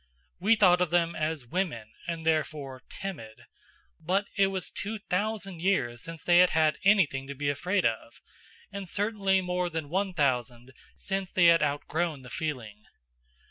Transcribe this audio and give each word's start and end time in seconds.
We 0.39 0.55
thought 0.55 0.81
of 0.81 0.89
them 0.89 1.15
as 1.15 1.45
"Women," 1.45 1.91
and 2.07 2.25
therefore 2.25 2.81
timid; 2.89 3.45
but 3.99 4.25
it 4.35 4.47
was 4.47 4.71
two 4.71 4.97
thousand 4.97 5.61
years 5.61 6.01
since 6.01 6.23
they 6.23 6.39
had 6.39 6.49
had 6.49 6.79
anything 6.83 7.27
to 7.27 7.35
be 7.35 7.49
afraid 7.49 7.85
of, 7.85 8.19
and 8.71 8.89
certainly 8.89 9.41
more 9.41 9.69
than 9.69 9.89
one 9.89 10.15
thousand 10.15 10.73
since 10.95 11.31
they 11.31 11.45
had 11.45 11.61
outgrown 11.61 12.23
the 12.23 12.31
feeling. 12.31 12.85